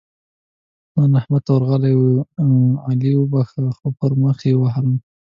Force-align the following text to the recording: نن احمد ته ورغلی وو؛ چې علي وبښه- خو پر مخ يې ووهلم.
نن 0.95 1.11
احمد 1.19 1.41
ته 1.45 1.51
ورغلی 1.53 1.93
وو؛ 1.97 2.15
چې 2.25 2.49
علي 2.87 3.11
وبښه- 3.17 3.63
خو 3.77 3.87
پر 3.97 4.11
مخ 4.21 4.37
يې 4.47 4.53
ووهلم. 4.55 4.97